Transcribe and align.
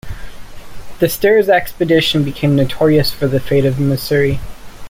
The 0.97 1.07
Stairs 1.07 1.47
Expedition 1.47 2.23
became 2.23 2.55
notorious 2.55 3.11
for 3.11 3.27
the 3.27 3.39
fate 3.39 3.65
of 3.65 3.75
Msiri. 3.75 4.39